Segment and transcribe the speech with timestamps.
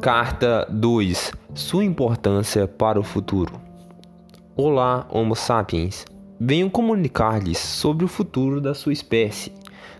[0.00, 3.52] Carta 2 Sua importância para o futuro.
[4.56, 6.04] Olá, Homo sapiens.
[6.40, 9.52] Venho comunicar-lhes sobre o futuro da sua espécie.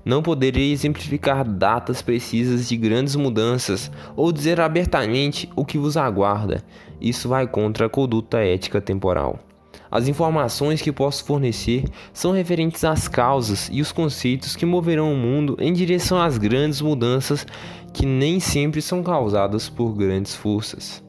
[0.04, 6.62] Não poderei exemplificar datas precisas de grandes mudanças ou dizer abertamente o que vos aguarda.
[7.00, 9.40] Isso vai contra a conduta ética temporal.
[9.90, 15.16] As informações que posso fornecer são referentes às causas e os conceitos que moverão o
[15.16, 17.46] mundo em direção às grandes mudanças
[17.92, 21.02] que nem sempre são causadas por grandes forças.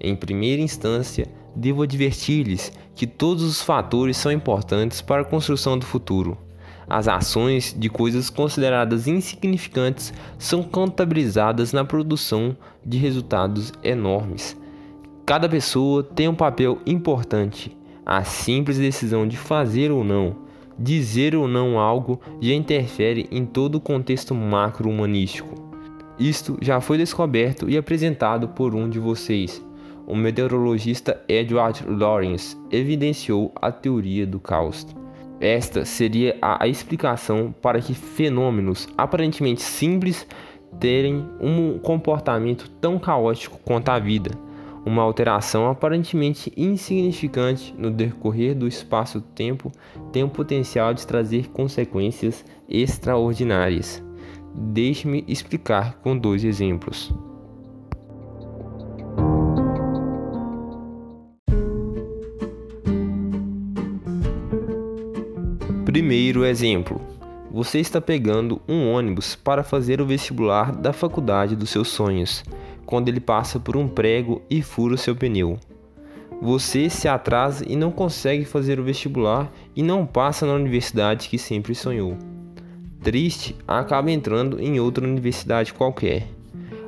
[0.00, 5.86] Em primeira instância, devo advertir-lhes que todos os fatores são importantes para a construção do
[5.86, 6.36] futuro.
[6.88, 14.56] As ações de coisas consideradas insignificantes são contabilizadas na produção de resultados enormes.
[15.24, 20.36] Cada pessoa tem um papel importante a simples decisão de fazer ou não,
[20.78, 25.54] dizer ou não algo já interfere em todo o contexto macro-humanístico.
[26.18, 29.64] Isto já foi descoberto e apresentado por um de vocês.
[30.06, 34.86] O meteorologista Edward Lorenz evidenciou a teoria do caos.
[35.40, 40.26] Esta seria a explicação para que fenômenos aparentemente simples
[40.78, 44.30] terem um comportamento tão caótico quanto a vida
[44.84, 49.72] uma alteração aparentemente insignificante no decorrer do espaço-tempo
[50.12, 54.02] tem o potencial de trazer consequências extraordinárias.
[54.54, 57.12] Deixe-me explicar com dois exemplos.
[65.84, 67.00] Primeiro exemplo:
[67.50, 72.44] você está pegando um ônibus para fazer o vestibular da faculdade dos seus sonhos
[72.86, 75.58] quando ele passa por um prego e fura seu pneu.
[76.40, 81.38] Você se atrasa e não consegue fazer o vestibular e não passa na universidade que
[81.38, 82.16] sempre sonhou.
[83.02, 86.26] Triste, acaba entrando em outra universidade qualquer.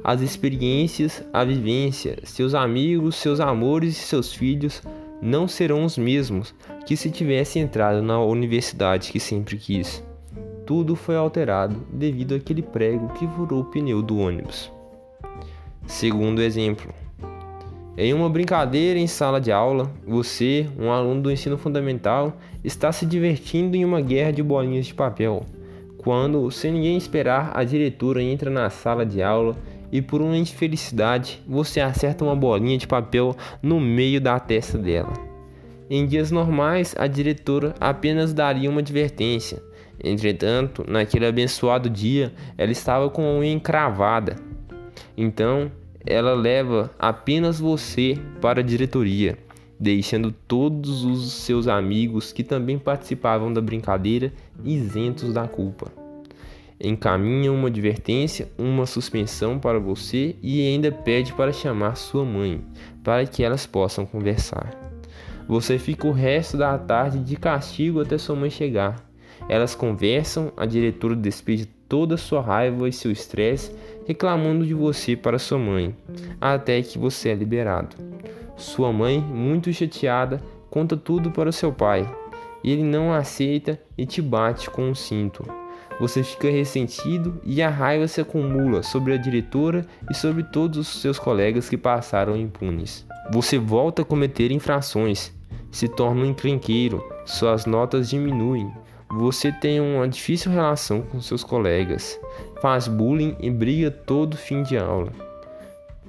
[0.02, 4.82] As experiências, a vivência, seus amigos, seus amores e seus filhos
[5.20, 6.54] não serão os mesmos
[6.86, 10.02] que se tivesse entrado na universidade que sempre quis.
[10.64, 14.75] Tudo foi alterado devido àquele prego que furou o pneu do ônibus.
[15.86, 16.92] Segundo exemplo,
[17.96, 23.06] em uma brincadeira em sala de aula, você, um aluno do ensino fundamental, está se
[23.06, 25.46] divertindo em uma guerra de bolinhas de papel.
[25.96, 29.56] Quando, sem ninguém esperar, a diretora entra na sala de aula
[29.90, 35.12] e, por uma infelicidade, você acerta uma bolinha de papel no meio da testa dela.
[35.88, 39.62] Em dias normais, a diretora apenas daria uma advertência.
[40.02, 44.36] Entretanto, naquele abençoado dia, ela estava com a unha encravada
[45.16, 45.70] então,
[46.04, 49.36] ela leva apenas você para a diretoria,
[49.78, 54.32] deixando todos os seus amigos que também participavam da brincadeira
[54.64, 55.90] isentos da culpa.
[56.78, 62.60] Encaminha uma advertência, uma suspensão para você e ainda pede para chamar sua mãe,
[63.02, 64.78] para que elas possam conversar.
[65.48, 69.04] Você fica o resto da tarde de castigo até sua mãe chegar.
[69.48, 73.72] Elas conversam, a diretora despeja toda sua raiva e seu estresse
[74.06, 75.94] reclamando de você para sua mãe,
[76.40, 77.96] até que você é liberado.
[78.56, 80.40] Sua mãe, muito chateada,
[80.70, 82.08] conta tudo para seu pai.
[82.64, 85.44] Ele não aceita e te bate com um cinto.
[85.98, 91.00] Você fica ressentido e a raiva se acumula sobre a diretora e sobre todos os
[91.00, 93.06] seus colegas que passaram impunes.
[93.32, 95.32] Você volta a cometer infrações,
[95.70, 98.70] se torna um encrenqueiro, suas notas diminuem,
[99.08, 102.18] você tem uma difícil relação com seus colegas,
[102.60, 105.12] faz bullying e briga todo fim de aula.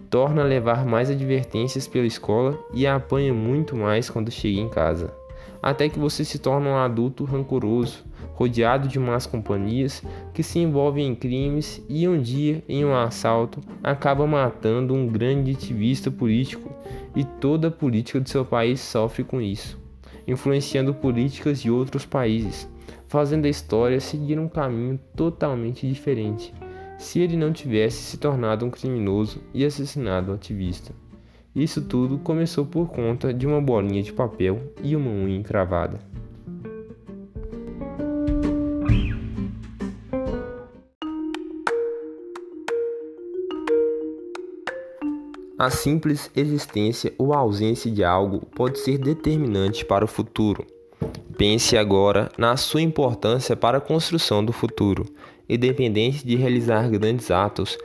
[0.10, 5.14] Torna a levar mais advertências pela escola e apanha muito mais quando chega em casa.
[5.62, 8.04] Até que você se torna um adulto rancoroso,
[8.34, 10.02] rodeado de más companhias
[10.34, 15.52] que se envolvem em crimes e um dia, em um assalto, acaba matando um grande
[15.52, 16.72] ativista político
[17.16, 19.80] e toda a política do seu país sofre com isso,
[20.28, 22.68] influenciando políticas de outros países
[23.08, 26.54] fazendo a história seguir um caminho totalmente diferente
[26.98, 30.94] se ele não tivesse se tornado um criminoso e assassinado um ativista.
[31.56, 36.00] Isso tudo começou por conta de uma bolinha de papel e uma unha encravada.
[45.60, 50.64] A simples existência ou ausência de algo pode ser determinante para o futuro.
[51.38, 55.06] Pense agora na sua importância para a construção do futuro,
[55.48, 57.78] independente de realizar grandes atos,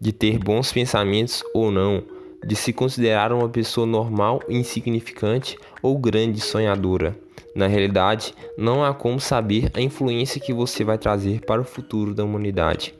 [0.00, 2.04] de ter bons pensamentos ou não,
[2.46, 7.18] de se considerar uma pessoa normal insignificante ou grande sonhadora.
[7.52, 12.14] Na realidade, não há como saber a influência que você vai trazer para o futuro
[12.14, 12.94] da humanidade.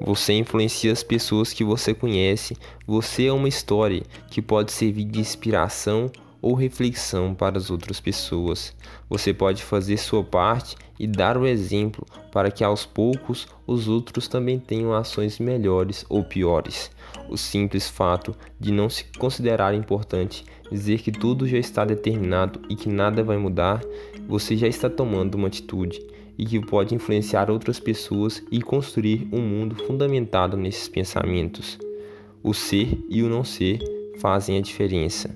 [0.00, 2.56] Você influencia as pessoas que você conhece.
[2.86, 6.10] Você é uma história que pode servir de inspiração
[6.42, 8.74] ou reflexão para as outras pessoas.
[9.08, 14.28] Você pode fazer sua parte e dar o exemplo para que aos poucos os outros
[14.28, 16.90] também tenham ações melhores ou piores.
[17.28, 22.76] O simples fato de não se considerar importante, dizer que tudo já está determinado e
[22.76, 23.82] que nada vai mudar,
[24.28, 26.00] você já está tomando uma atitude
[26.38, 31.78] e que pode influenciar outras pessoas e construir um mundo fundamentado nesses pensamentos.
[32.42, 33.78] O ser e o não ser
[34.18, 35.34] fazem a diferença.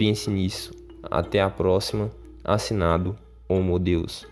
[0.00, 0.72] Pense nisso.
[1.10, 2.10] Até a próxima.
[2.42, 4.26] Assinado Homo Deus.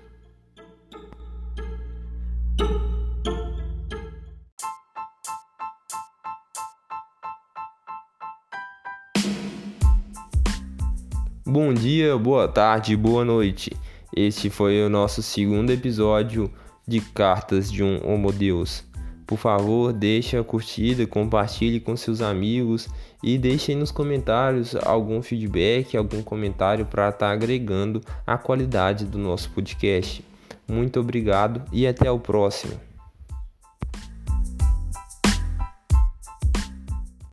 [11.44, 13.70] Bom dia, boa tarde, boa noite.
[14.16, 16.50] Este foi o nosso segundo episódio
[16.86, 18.87] de Cartas de um Homo Deus.
[19.28, 22.88] Por favor, deixe a curtida, compartilhe com seus amigos
[23.22, 29.18] e deixe nos comentários algum feedback, algum comentário para estar tá agregando a qualidade do
[29.18, 30.24] nosso podcast.
[30.66, 32.87] Muito obrigado e até o próximo.